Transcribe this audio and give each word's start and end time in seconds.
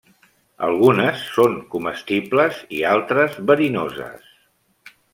Algunes 0.67 1.25
són 1.35 1.59
comestibles 1.75 2.65
i 2.79 2.83
altres 2.95 3.39
verinoses. 3.53 4.37